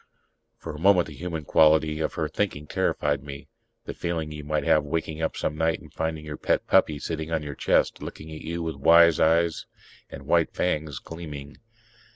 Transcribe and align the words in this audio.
For 0.57 0.73
a 0.73 0.79
moment 0.79 1.05
the 1.05 1.13
human 1.13 1.43
quality 1.45 1.99
of 1.99 2.15
her 2.15 2.27
thinking 2.27 2.65
terrified 2.65 3.21
me... 3.21 3.49
the 3.85 3.93
feeling 3.93 4.31
you 4.31 4.43
might 4.43 4.63
have 4.63 4.83
waking 4.83 5.21
up 5.21 5.37
some 5.37 5.55
night 5.55 5.79
and 5.79 5.93
finding 5.93 6.25
your 6.25 6.37
pet 6.37 6.65
puppy 6.65 6.97
sitting 6.97 7.31
on 7.31 7.43
your 7.43 7.53
chest, 7.53 8.01
looking 8.01 8.31
at 8.31 8.41
you 8.41 8.63
with 8.63 8.77
wise 8.77 9.19
eyes 9.19 9.67
and 10.09 10.25
white 10.25 10.55
fangs 10.55 10.97
gleaming 10.97 11.57